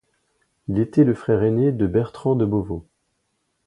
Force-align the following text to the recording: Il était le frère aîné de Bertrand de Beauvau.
Il 0.67 0.79
était 0.79 1.03
le 1.03 1.13
frère 1.13 1.43
aîné 1.43 1.71
de 1.71 1.85
Bertrand 1.85 2.33
de 2.35 2.43
Beauvau. 2.43 2.87